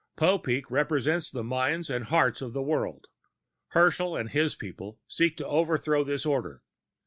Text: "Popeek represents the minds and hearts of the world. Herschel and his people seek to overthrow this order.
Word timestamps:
"Popeek 0.17 0.71
represents 0.71 1.29
the 1.29 1.43
minds 1.43 1.87
and 1.87 2.05
hearts 2.05 2.41
of 2.41 2.53
the 2.53 2.61
world. 2.63 3.05
Herschel 3.67 4.17
and 4.17 4.31
his 4.31 4.55
people 4.55 4.99
seek 5.07 5.37
to 5.37 5.45
overthrow 5.45 6.03
this 6.03 6.25
order. 6.25 6.63